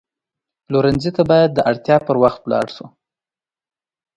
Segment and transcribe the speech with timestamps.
[0.65, 2.85] پلورنځي ته باید د اړتیا پر وخت لاړ شو.